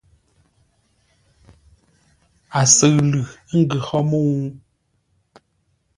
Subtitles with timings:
[2.59, 3.19] A sʉʉ lʉ,
[3.51, 4.33] ə́ ngʉ hó mə́u?